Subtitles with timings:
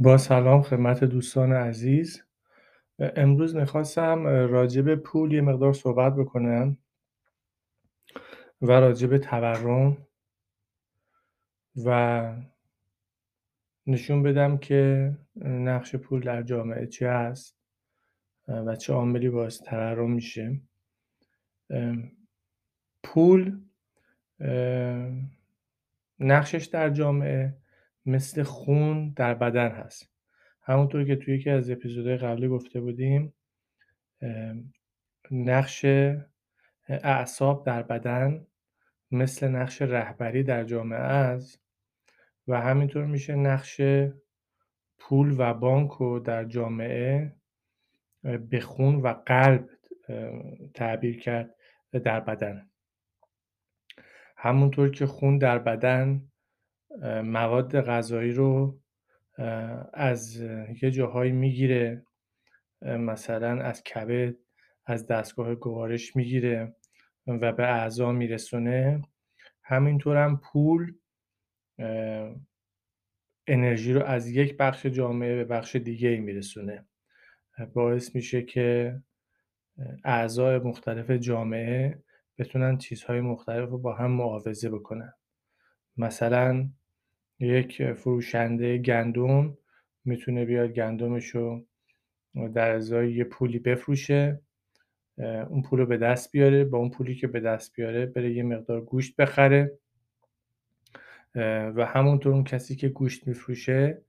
[0.00, 2.22] با سلام خدمت دوستان عزیز.
[2.98, 6.78] امروز می‌خواستم راجع به پول یه مقدار صحبت بکنم
[8.62, 10.06] و راجع به تورم
[11.84, 12.36] و
[13.86, 17.58] نشون بدم که نقش پول در جامعه چی هست
[18.48, 20.60] و چه عاملی باعث تورم میشه.
[23.02, 23.60] پول
[26.18, 27.56] نقشش در جامعه
[28.08, 30.10] مثل خون در بدن هست.
[30.62, 33.34] همونطور که توی یکی از اپیزودهای قبلی گفته بودیم
[35.30, 35.84] نقش
[36.88, 38.46] اعصاب در بدن
[39.10, 41.62] مثل نقش رهبری در جامعه است
[42.48, 43.80] و همینطور میشه نقش
[44.98, 47.36] پول و بانک رو در جامعه
[48.22, 49.68] به خون و قلب
[50.74, 51.54] تعبیر کرد
[51.92, 52.70] در بدن.
[54.36, 56.27] همونطور که خون در بدن
[57.24, 58.80] مواد غذایی رو
[59.92, 60.36] از
[60.82, 62.04] یه جاهایی می‌گیره
[62.82, 64.34] مثلا از کبد
[64.86, 66.76] از دستگاه گوارش می‌گیره
[67.26, 69.02] و به اعضا میرسونه.
[69.62, 70.94] همینطور هم پول
[73.46, 76.86] انرژی رو از یک بخش جامعه به بخش دیگه میرسونه.
[77.72, 78.98] باعث میشه که
[80.04, 82.02] اعضای مختلف جامعه
[82.38, 85.12] بتونن چیزهای مختلف رو با هم معاوضه بکنن.
[85.96, 86.68] مثلا
[87.40, 89.58] یک فروشنده گندم
[90.04, 91.66] می‌تونه بیاد گندمش رو
[92.54, 94.40] در ازای یه پولی بفروشه
[95.18, 98.42] اون پول رو به دست بیاره با اون پولی که به دست بیاره بره یه
[98.42, 99.78] مقدار گوشت بخره.
[101.74, 104.02] و همونطور اون کسی که گوشت میفروشه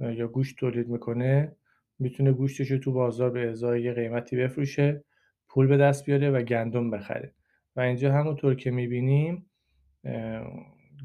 [0.00, 1.56] یا گوشت تولید می‌کنه
[1.98, 5.04] می‌تونه گوشتش رو تو بازار به ازای یه قیمتی بفروشه
[5.48, 7.32] پول به دست بیاره و گندم بخره.
[7.76, 9.46] و اینجا همونطور که می‌بینیم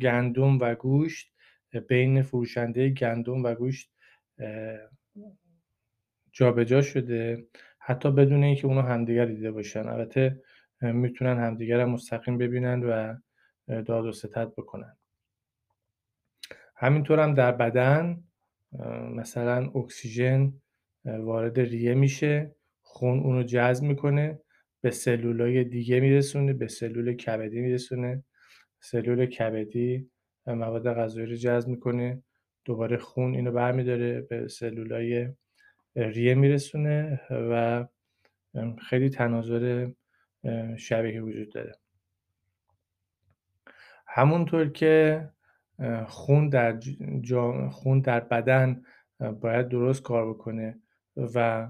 [0.00, 1.32] گندم و گوشت
[1.78, 3.90] بین فروشنده گندم و گوشت
[6.32, 7.46] جابجا شده.
[7.78, 9.88] حتی بدون اینکه اونا همدیگر دیده باشن.
[9.88, 10.42] البته
[10.80, 13.16] می‌تونن همدیگر هم مستقیم ببینن و
[13.82, 14.96] داد و ستد بکنن.
[16.76, 18.24] همینطور هم در بدن
[19.14, 20.52] مثلا اکسیژن
[21.04, 22.54] وارد ریه میشه.
[22.82, 24.38] خون اونو جذب می‌کنه.
[24.80, 26.52] به سلولای دیگه میرسونه.
[26.52, 28.24] به سلول کبدی میرسونه.
[28.80, 30.10] سلول کبدی
[30.46, 32.22] مواد غذایی رو جذب می‌کنه
[32.64, 35.28] دوباره خون اینو برمیداره به سلولای
[35.96, 37.84] ریه میرسونه و
[38.88, 39.90] خیلی تناظر
[40.76, 41.72] شبیه وجود داره.
[44.06, 45.28] همونطور که
[46.06, 46.80] خون در,
[47.70, 48.82] خون در بدن
[49.40, 50.78] باید درست کار بکنه
[51.16, 51.68] و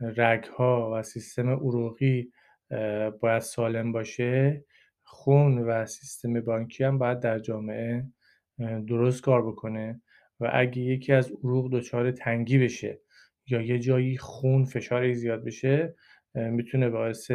[0.00, 2.32] رگ ها و سیستم عروقی
[3.20, 4.64] باید سالم باشه
[5.10, 8.06] خون و سیستم بانکی هم باید در جامعه
[8.58, 10.00] درست کار بکنه
[10.40, 13.00] و اگه یکی از عروق دچار تنگی بشه
[13.46, 15.94] یا یه جایی خون فشار زیاد بشه
[16.34, 17.30] می‌تونه باعث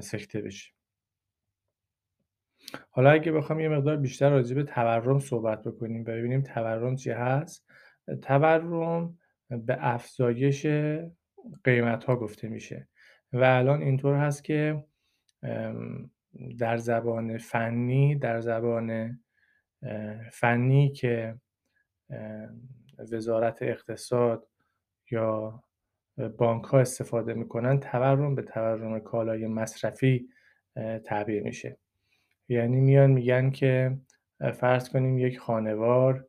[0.00, 0.72] سکته بشه.
[2.90, 7.10] حالا اگه بخوام یه مقدار بیشتر راجع به تورم صحبت بکنیم و ببینیم تورم چی
[7.10, 7.70] هست.
[8.22, 9.18] تورم
[9.50, 10.66] به افزایش
[11.64, 12.88] قیمت ها گفته میشه
[13.32, 14.84] و الان اینطور هست که
[16.58, 19.20] در زبان فنی در زبان
[20.32, 21.34] فنی که
[22.98, 24.48] وزارت اقتصاد
[25.10, 25.62] یا
[26.38, 30.28] بانک ها استفاده می‌کنن تورم به تورم کالای مصرفی
[31.04, 31.78] تعبیر میشه.
[32.48, 33.98] یعنی میان میگن که
[34.54, 36.26] فرض کنیم یک خانوار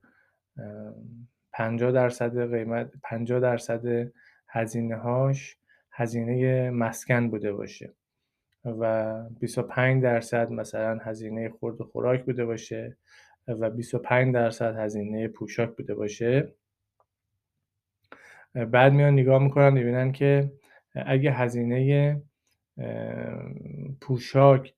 [1.54, 4.12] 50 درصد قیمت 50 درصد
[4.50, 5.58] هزینه هاش
[5.92, 7.94] هزینه مسکن بوده باشه.
[8.66, 12.98] و 25 درصد مثلا هزینه خورد و خوراک بوده باشه
[13.48, 16.54] و 25 درصد هزینه پوشاک بوده باشه.
[18.54, 20.52] بعد میان نگاه می‌کنن می‌بینن که
[20.96, 22.22] اگه هزینه
[24.02, 24.74] پوشاک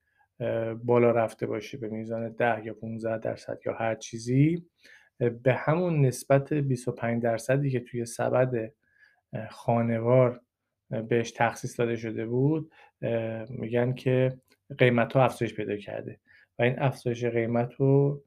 [0.83, 4.65] بالا رفته باشه به میزان 10 یا 15 درصد یا هر چیزی
[5.17, 8.71] به همون نسبت 25 درصدی که توی سبد
[9.49, 10.41] خانوار
[10.89, 12.71] بهش تخصیص داده شده بود
[13.49, 14.37] میگن که
[14.77, 16.19] قیمت ها افزایش پیدا کرده
[16.59, 18.23] و این افزایش قیمت رو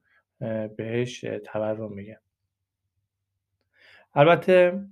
[0.77, 2.17] بهش تورم میگن.
[4.13, 4.85] البته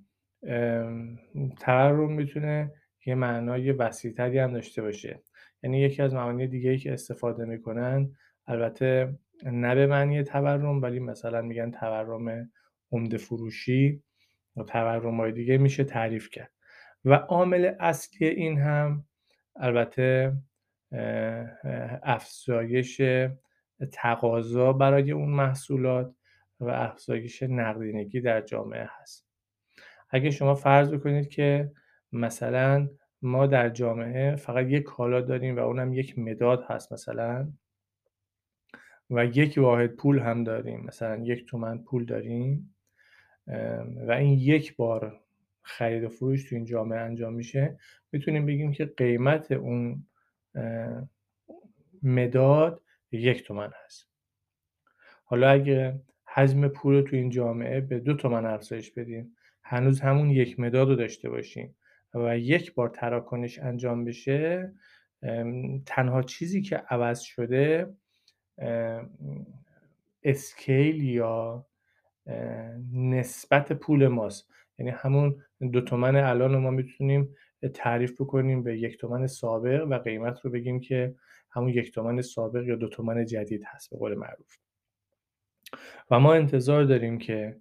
[1.59, 2.71] تورم می‌تونه
[3.05, 5.19] یه معنای وسیعتری هم داشته باشه.
[5.63, 8.15] یعنی یکی از معانی دیگه که استفاده می‌کنن
[8.47, 12.51] البته نه به معنی تورم ولی مثلا میگن تورم
[12.91, 14.03] عمده فروشی
[14.57, 16.51] و تورم های دیگه میشه تعریف کرد.
[17.05, 19.05] و عامل اصلی این هم
[19.55, 20.33] البته
[22.03, 23.01] افزایش
[23.91, 26.15] تقاضا برای اون محصولات
[26.59, 29.27] و افزایش نقدینگی در جامعه هست.
[30.09, 31.71] اگه شما فرض بکنید که
[32.11, 32.89] مثلا
[33.21, 37.51] ما در جامعه فقط یک کالا داریم و اونم یک مداد هست مثلا
[39.09, 42.75] و یک واحد پول هم داریم مثلا یک تومن پول داریم
[44.07, 45.24] و این یک بار
[45.65, 47.79] خرید و فروش تو این جامعه انجام میشه
[48.11, 50.07] می‌تونیم بگیم که قیمت اون
[52.03, 52.81] مداد
[53.11, 54.09] یک تومن هست.
[55.25, 60.59] حالا اگه حجم پول تو این جامعه به دو تومن افزایش بدیم هنوز همون یک
[60.59, 61.75] مداد رو داشته باشیم
[62.13, 64.73] و یک بار تراکنش انجام بشه
[65.85, 67.93] تنها چیزی که عوض شده
[70.23, 71.65] اسکیل یا
[72.93, 74.51] نسبت پول ماست.
[74.79, 77.35] یعنی همون دو تومن الان رو ما می‌تونیم
[77.73, 81.15] تعریف بکنیم به یک تومن سابق و قیمت رو بگیم که
[81.51, 84.57] همون یک تومن سابق یا دو تومن جدید هست به قول معروف.
[86.11, 87.57] و ما انتظار داریم که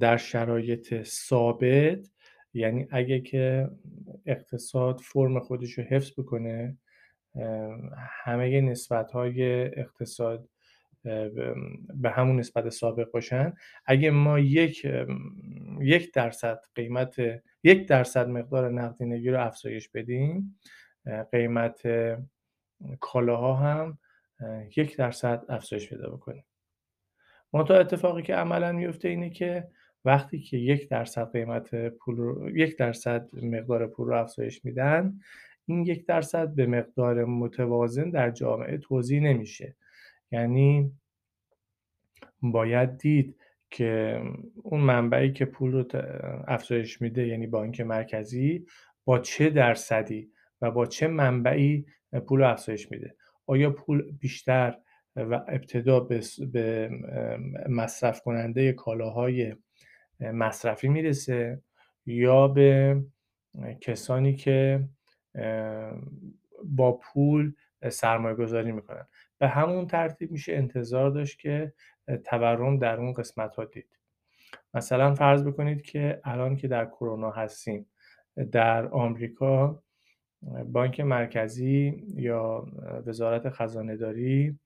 [0.00, 2.10] در شرایط ثابت
[2.54, 3.70] یعنی اگه که
[4.26, 6.76] اقتصاد فرم خودش رو حفظ بکنه
[8.24, 9.42] همه نسبت های
[9.80, 10.48] اقتصاد
[11.94, 13.52] به همون نسبت سابق باشن.
[13.86, 14.86] اگه ما یک
[15.80, 17.16] یک درصد قیمت
[17.62, 20.60] یک درصد مقدار نقدینگی رو افزایش بدیم
[21.32, 21.80] قیمت
[23.00, 23.98] کالاها هم
[24.76, 26.44] یک درصد افزایش پیدا بکنه
[27.52, 29.68] منتها اتفاقی که عملا میفته اینه که
[30.04, 35.20] وقتی که یک درصد قیمت پول رو یک درصد مقدار پول رو افزایش میدن
[35.66, 39.76] این یک درصد به مقدار متوازن در جامعه توضیح نمیشه.
[40.30, 40.92] یعنی
[42.42, 43.36] باید دید
[43.70, 44.20] که
[44.62, 45.84] اون منبعی که پول رو
[46.48, 48.66] افزایش میده یعنی بانک مرکزی
[49.04, 51.86] با چه درصدی و با چه منبعی
[52.26, 53.16] پول رو افزایش میده؟
[53.46, 54.78] آیا پول بیشتر
[55.16, 56.00] و ابتدا
[56.52, 56.90] به
[57.68, 59.56] مصرف کننده کالاهای
[60.20, 61.62] مصرفی می‌رسه
[62.06, 63.00] یا به
[63.80, 64.88] کسانی که
[66.64, 67.52] با پول
[67.88, 69.06] سرمایه گذاری می‌کنن؟
[69.38, 71.72] به همون ترتیب میشه انتظار داشت که
[72.24, 73.98] تورم در اون قسمت ها دید.
[74.74, 77.86] مثلا فرض بکنید که الان که در کرونا هستیم
[78.52, 79.82] در آمریکا
[80.66, 82.66] بانک مرکزی یا
[83.06, 84.58] وزارت خزانه داری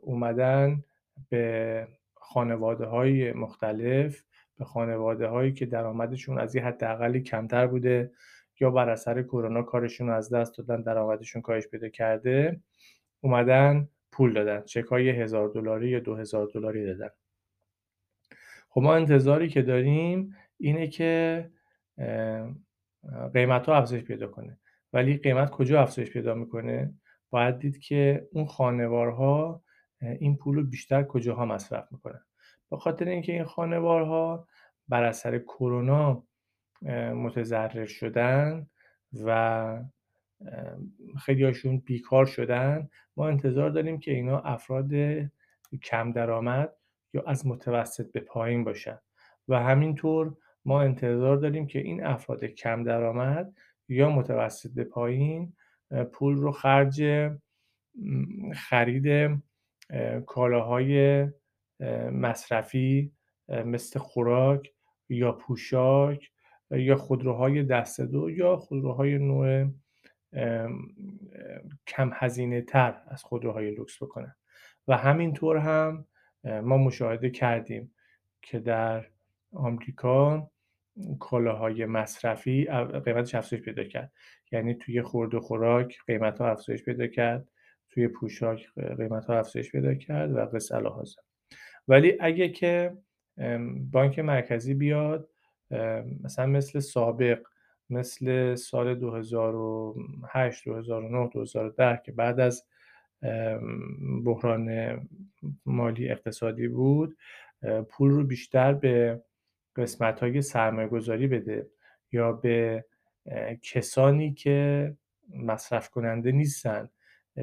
[0.00, 0.84] اومدن
[1.28, 4.22] به خانواده های مختلف
[4.58, 8.12] به خانواده هایی که درآمدشون از یه حداقلی کمتر بوده
[8.60, 12.60] یا بر اثر کرونا کارشون از دست دادن درآمدشون کاهش پیدا کرده.
[13.24, 14.62] اومدن پول دادن.
[14.62, 17.10] چک های هزار دلاری یا دو هزار دلاری دادن.
[18.68, 21.50] خب ما انتظاری که داریم اینه که
[23.34, 24.58] قیمت ها افزایش پیدا کنه.
[24.92, 26.94] ولی قیمت کجا افزایش پیدا می‌کنه؟
[27.30, 29.62] باید دید که اون خانوارها
[30.00, 32.24] این پول رو بیشتر کجاها مصرف می‌کنن.
[32.70, 34.48] به خاطر اینکه این خانوارها
[34.88, 36.24] بر اثر کرونا
[37.14, 38.66] متضرر شدن
[39.24, 39.82] و
[41.18, 42.88] خیلی هاشون بیکار شدن.
[43.16, 44.90] ما انتظار داریم که اینا افراد
[45.82, 46.76] کم درآمد
[47.14, 48.98] یا از متوسط به پایین باشن.
[49.48, 53.52] و همینطور ما انتظار داریم که این افراد کم درآمد
[53.88, 55.52] یا متوسط به پایین
[56.12, 57.30] پول رو خرج
[58.54, 59.40] خرید
[60.26, 61.26] کالاهای
[62.12, 63.12] مصرفی
[63.48, 64.72] مثل خوراک
[65.08, 66.30] یا پوشاک
[66.70, 69.66] یا خودروهای دست دو یا خودروهای نوع
[71.86, 74.34] کم هزینه تر از خودروهای لوکس بکنن.
[74.88, 76.06] و همینطور هم
[76.44, 77.94] ما مشاهده کردیم
[78.42, 79.06] که در
[79.52, 80.50] آمریکا
[81.20, 82.64] کالاهای مصرفی
[83.04, 84.12] قیمتش افزایش پیدا کرد.
[84.52, 87.48] یعنی توی خورد و خوراک قیمت ها افزایش پیدا کرد
[87.90, 88.66] توی پوشاک
[88.98, 91.22] قیمت ها افزایش پیدا کرد و قصه الهازم
[91.88, 92.96] ولی اگه که
[93.90, 95.28] بانک مرکزی بیاد
[96.24, 97.46] مثلا مثل سابق
[97.90, 102.64] مثل سال 2008 2009 2010 که بعد از
[104.24, 104.98] بحران
[105.66, 107.16] مالی اقتصادی بود
[107.88, 109.22] پول رو بیشتر به
[109.76, 111.70] قسمت های سرمایه گذاری بده
[112.12, 112.84] یا به
[113.62, 114.96] کسانی که
[115.34, 116.88] مصرف کننده نیستن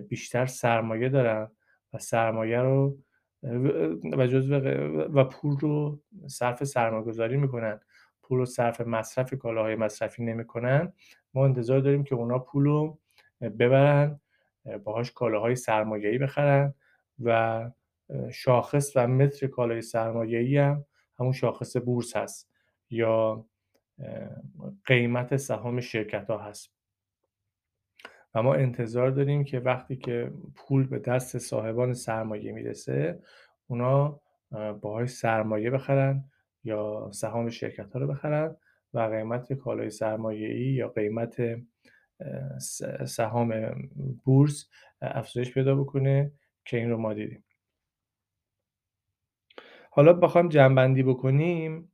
[0.09, 1.51] بیشتر سرمایه دارن
[1.93, 2.97] و سرمایه رو
[3.43, 4.27] و
[5.13, 7.79] و پول رو صرف سرمایه گذاری می‌کنن.
[8.31, 10.93] پول رو صرف مصرف کالاهای مصرفی نمی‌کنن.
[11.33, 12.99] ما انتظار داریم که اونا پول رو
[13.41, 14.19] ببرن
[14.83, 16.73] باهاش کالاهای سرمایه‌ای بخرن
[17.23, 17.69] و
[18.31, 20.85] شاخص و متر کالای سرمایه‌ای هم
[21.19, 22.49] همون شاخص بورس هست
[22.89, 23.45] یا
[24.85, 26.69] قیمت سهام شرکت ها هست.
[28.35, 33.19] و ما انتظار داریم که وقتی که پول به دست صاحبان سرمایه می‌رسه
[33.67, 34.19] اونا
[34.81, 36.30] باهاش سرمایه بخرن
[36.63, 38.55] یا سهام شرکت ها رو بخرن
[38.93, 41.41] و قیمت کالای سرمایه‌ای یا قیمت
[43.07, 43.53] سهام
[44.23, 44.69] بورس
[45.01, 46.31] افزایش پیدا بکنه
[46.65, 47.43] که این رو ما دیدیم.
[49.91, 51.91] حالا بخوام جنبندی بکنیم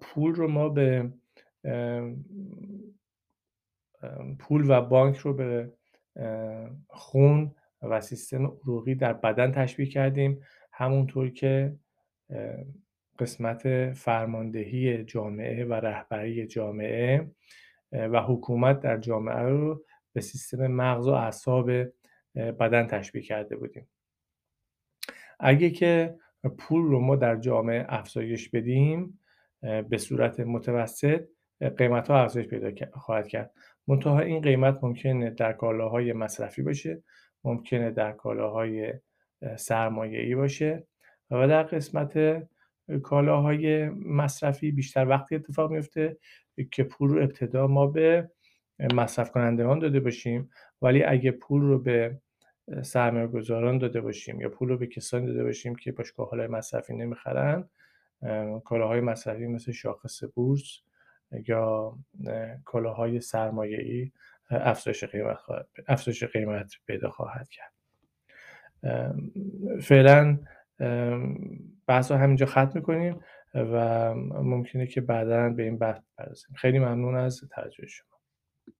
[0.00, 1.12] پول رو ما به
[4.38, 5.72] پول و بانک رو به
[6.88, 10.40] خون و سیستم عروقی در بدن تشبیه کردیم.
[10.72, 11.76] همونطور که
[13.18, 17.30] قسمت فرماندهی جامعه و رهبری جامعه
[17.92, 21.70] و حکومت در جامعه رو به سیستم مغز و اعصاب
[22.34, 23.88] بدن تشبیه کرده بودیم.
[25.40, 26.18] اگه که
[26.58, 29.20] پول رو ما در جامعه افزایش بدیم
[29.60, 31.24] به صورت متوسط
[31.76, 33.52] قیمت ها افزایش پیدا خواهد کرد.
[33.88, 37.02] منتها این قیمت ممکنه در کالاهای مصرفی باشه
[37.44, 38.92] ممکنه در کالاهای
[39.56, 40.86] سرمایه ای باشه
[41.30, 42.42] و در قسمت
[43.02, 46.16] کالاهای مصرفی بیشتر وقتی اتفاق میفته
[46.70, 48.30] که پول رو ابتدا ما به
[48.94, 50.50] مصرف کنندگان داده باشیم
[50.82, 52.20] ولی اگه پول رو به
[52.82, 56.96] سرمایه گذاران داده باشیم یا پول رو به کسانی داده باشیم که باشگاه های مصرفی
[56.96, 57.68] نمی‌خرن
[58.64, 60.80] کالاهای مصرفی مثل شاخص بورس
[61.48, 61.98] یا
[62.64, 64.12] کالاهای سرمایه ای
[64.50, 65.38] افزایش قیمت
[65.88, 67.72] افزایش قیمت پیدا خواهد کرد.
[69.82, 70.38] فعلا
[71.88, 73.20] بحث رو همینجا ختم می‌کنیم
[73.54, 76.54] و ممکنه که بعدا به این بحث برسیم.
[76.56, 78.17] خیلی ممنون از توجه شما.